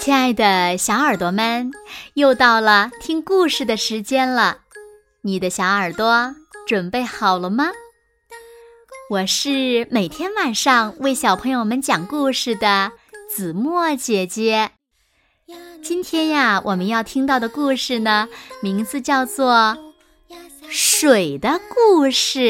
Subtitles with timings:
[0.00, 1.70] 亲爱的小耳朵们，
[2.14, 4.60] 又到了听故事的时间了。
[5.20, 6.34] 你的小耳朵
[6.66, 7.66] 准备好了吗？
[9.10, 12.92] 我是每天晚上为小朋友们讲故事的
[13.28, 14.70] 子墨姐姐。
[15.82, 18.26] 今天呀，我们要听到的故事呢，
[18.62, 19.76] 名字叫做
[20.70, 22.40] 《水的故事》。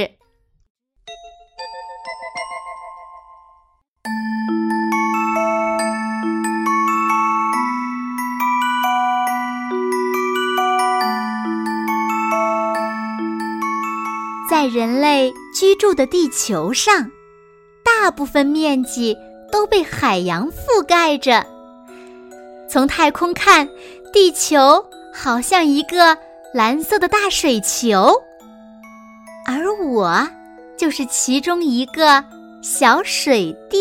[14.61, 17.11] 在人类居住的地球上，
[17.83, 19.17] 大部分面积
[19.51, 21.43] 都被海洋覆盖着。
[22.69, 23.67] 从太空看，
[24.13, 24.85] 地球
[25.15, 26.15] 好像一个
[26.53, 28.13] 蓝色的大水球，
[29.47, 30.29] 而我
[30.77, 32.23] 就是其中一个
[32.61, 33.79] 小水滴。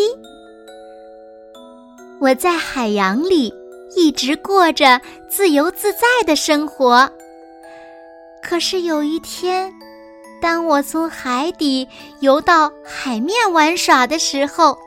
[2.21, 3.53] 我在海洋里
[3.97, 7.11] 一直过着自由自在的生活。
[8.41, 9.69] 可是有一天，
[10.41, 11.87] 当我从海底
[12.21, 14.77] 游到海面玩耍的时候，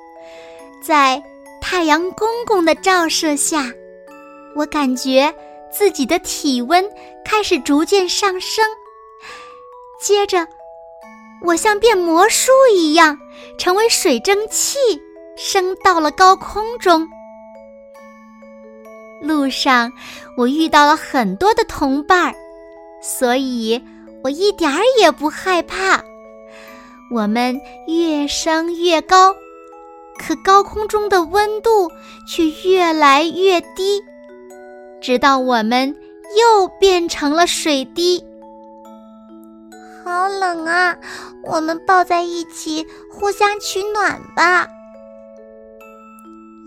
[0.83, 1.23] 在
[1.61, 3.71] 太阳公公的照射下，
[4.57, 5.35] 我感觉
[5.71, 6.85] 自己的体温
[7.25, 8.65] 开始逐渐上升。
[10.01, 10.47] 接着，
[11.43, 13.19] 我像变魔术一样，
[13.59, 14.79] 成为水蒸气，
[15.37, 17.07] 升到了高空中。
[19.21, 19.93] 路上，
[20.37, 22.35] 我遇到了很多的同伴儿，
[23.03, 23.81] 所以。
[24.23, 26.03] 我一点儿也不害怕，
[27.11, 29.35] 我们越升越高，
[30.19, 31.91] 可高空中的温度
[32.27, 34.01] 却越来越低，
[35.01, 35.97] 直到我们
[36.39, 38.25] 又变成了水滴。
[40.05, 40.97] 好冷啊！
[41.45, 44.69] 我们抱在一起，互相取暖吧。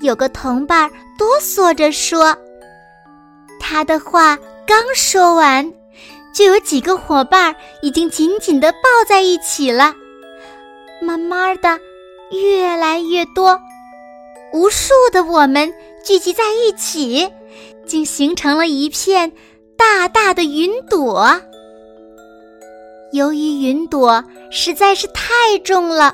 [0.01, 2.35] 有个同伴哆嗦着说，
[3.59, 5.73] 他的话刚说完。
[6.35, 9.95] 就有几个伙伴已经紧紧地抱在一起了，
[11.01, 11.79] 慢慢的，
[12.29, 13.57] 越来越多，
[14.51, 15.73] 无数的我们
[16.03, 17.31] 聚集在一起，
[17.87, 19.31] 竟形成了一片
[19.77, 21.41] 大大的云朵。
[23.13, 24.21] 由于云朵
[24.51, 26.13] 实在是太重了，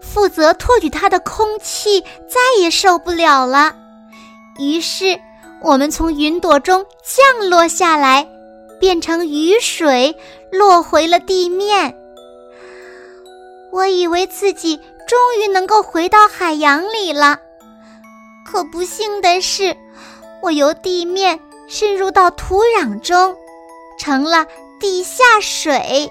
[0.00, 3.76] 负责托举它的空气再也受不了了，
[4.58, 5.20] 于是
[5.60, 8.26] 我们从云朵中降落下来。
[8.80, 10.16] 变成雨水
[10.50, 11.94] 落回了地面。
[13.70, 14.76] 我以为自己
[15.06, 17.38] 终于能够回到海洋里了，
[18.44, 19.76] 可不幸的是，
[20.42, 21.38] 我由地面
[21.68, 23.36] 渗入到土壤中，
[23.98, 24.46] 成了
[24.80, 26.10] 地下水。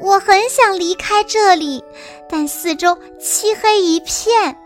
[0.00, 1.82] 我很想离开这里，
[2.28, 4.58] 但四周漆黑一片，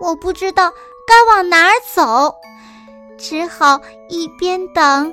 [0.00, 0.72] 我不知道
[1.06, 2.34] 该往哪儿走，
[3.18, 5.12] 只好一边等。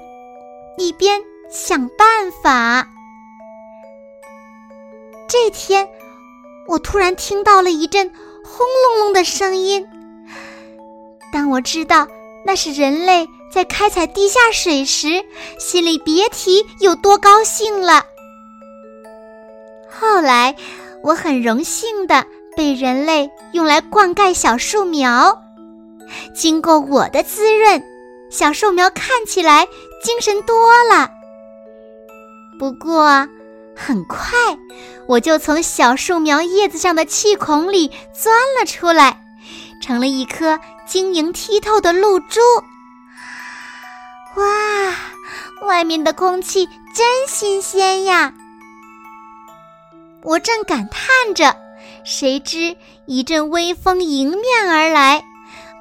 [0.77, 2.87] 一边想办法。
[5.27, 5.87] 这天，
[6.67, 8.11] 我突然听到了一阵
[8.43, 9.87] 轰隆隆的声音。
[11.31, 12.07] 当我知道
[12.45, 15.23] 那是人类在开采地下水时，
[15.59, 18.05] 心里别提有多高兴了。
[19.89, 20.55] 后来，
[21.03, 22.25] 我很荣幸的
[22.57, 25.41] 被人类用来灌溉小树苗。
[26.33, 27.81] 经过我的滋润，
[28.31, 29.67] 小树苗看起来。
[30.03, 30.55] 精神多
[30.89, 31.11] 了，
[32.57, 33.29] 不过
[33.75, 34.31] 很快
[35.07, 39.21] 我就从小树苗叶子上的气孔里钻了出来，
[39.79, 42.39] 成了一颗晶莹剔透的露珠。
[44.37, 44.95] 哇，
[45.67, 46.65] 外面的空气
[46.95, 48.33] 真新鲜呀！
[50.23, 51.55] 我正感叹着，
[52.03, 52.75] 谁知
[53.05, 55.23] 一阵微风迎面而来，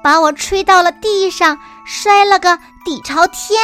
[0.03, 3.59] 把我吹到了地上，摔了个底朝天。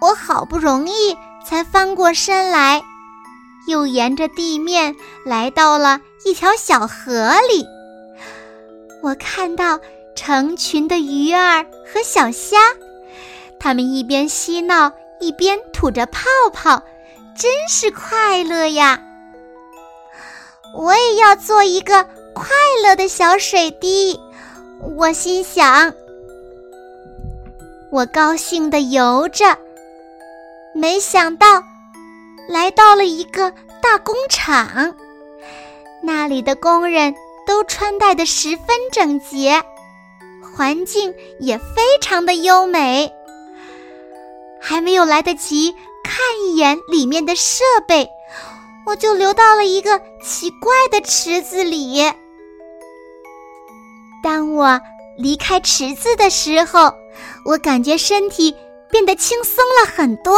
[0.00, 2.82] 我好不容易才翻过身来，
[3.66, 4.94] 又沿着地面
[5.24, 7.66] 来到了一条小河里。
[9.02, 9.78] 我看到
[10.14, 12.58] 成群的鱼儿和小虾，
[13.58, 16.20] 它们一边嬉闹一边吐着泡
[16.52, 16.82] 泡，
[17.38, 19.00] 真是快乐呀！
[20.74, 22.46] 我也要做一个快
[22.82, 24.20] 乐的小水滴，
[24.80, 25.92] 我心想。
[27.90, 29.56] 我高兴地游着。
[30.74, 31.46] 没想到，
[32.48, 33.50] 来到了一个
[33.82, 34.94] 大工厂，
[36.02, 37.14] 那里的工人
[37.46, 39.62] 都穿戴的十分整洁，
[40.54, 43.10] 环境也非常的优美。
[44.60, 45.72] 还没有来得及
[46.04, 48.10] 看一眼里面的设备，
[48.84, 52.02] 我就流到了一个奇怪的池子里。
[54.26, 54.80] 当我
[55.16, 56.92] 离开池子的时候，
[57.44, 58.56] 我感觉身体
[58.90, 60.36] 变得轻松了很多，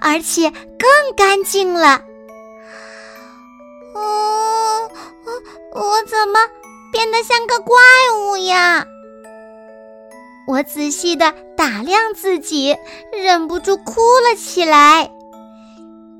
[0.00, 2.02] 而且更干净了。
[3.94, 4.90] 哦，
[5.76, 6.40] 我怎么
[6.90, 7.76] 变得像个怪
[8.18, 8.84] 物呀？
[10.48, 12.76] 我仔细的打量自己，
[13.12, 15.08] 忍不住哭了起来。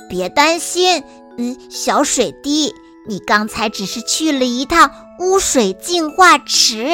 [0.09, 1.03] 别担心，
[1.39, 2.73] 嗯，小水滴，
[3.09, 4.89] 你刚才只是去了一趟
[5.21, 6.89] 污水净化池，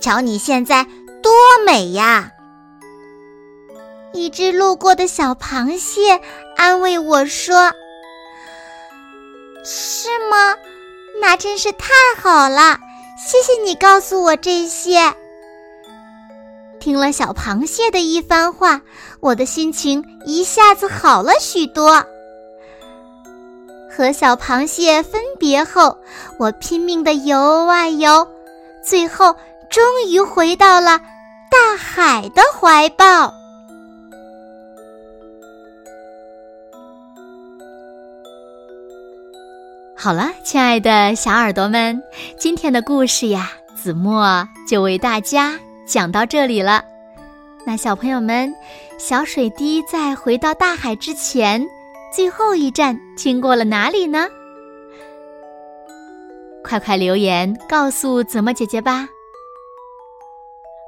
[0.00, 0.84] 瞧你现在
[1.20, 1.32] 多
[1.66, 2.30] 美呀！
[4.14, 6.20] 一只路过的小螃蟹
[6.56, 7.72] 安慰我说
[9.64, 10.54] ：“是吗？
[11.20, 11.88] 那真是太
[12.20, 12.78] 好了，
[13.18, 15.12] 谢谢你告诉我这些。”
[16.78, 18.82] 听了小螃蟹的一番话，
[19.18, 22.06] 我的心情一下子好了许多。
[23.98, 25.98] 和小螃蟹分别后，
[26.38, 28.24] 我拼命的游啊游，
[28.80, 29.34] 最后
[29.68, 31.00] 终于回到了
[31.50, 33.34] 大海的怀抱。
[39.96, 42.00] 好了，亲爱的小耳朵们，
[42.38, 45.58] 今天的故事呀，子墨就为大家
[45.88, 46.84] 讲到这里了。
[47.66, 48.54] 那小朋友们，
[48.96, 51.68] 小水滴在回到大海之前。
[52.10, 54.26] 最后一站经过了哪里呢？
[56.64, 59.08] 快快留言告诉子墨姐姐吧。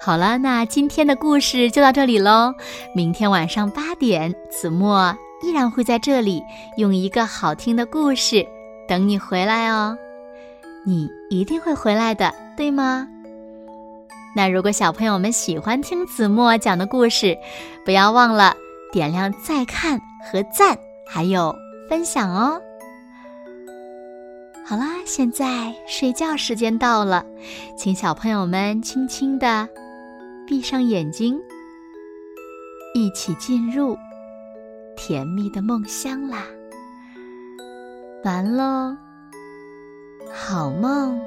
[0.03, 2.55] 好了，那今天的故事就到这里喽。
[2.95, 6.43] 明天晚上八点，子墨依然会在这里
[6.79, 8.47] 用一个好听的故事
[8.89, 9.97] 等你回来哦。
[10.87, 13.07] 你一定会回来的，对吗？
[14.35, 17.37] 那如果小朋友们喜欢听子墨讲的故事，
[17.85, 18.55] 不要忘了
[18.91, 20.79] 点亮再看和赞。
[21.13, 21.53] 还有
[21.89, 22.63] 分享哦。
[24.65, 27.27] 好啦，现在睡觉时间到了，
[27.77, 29.69] 请小朋友们轻轻的
[30.47, 31.37] 闭上眼睛，
[32.95, 33.99] 一起进入
[34.97, 36.45] 甜蜜的梦乡啦。
[38.23, 38.97] 完喽，
[40.33, 41.21] 好梦。